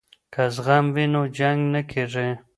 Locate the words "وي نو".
0.95-1.21